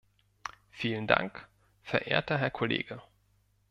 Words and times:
Vielen 0.71 1.05
Dank, 1.05 1.47
verehrter 1.83 2.39
Herr 2.39 2.49
Kollege. 2.49 3.03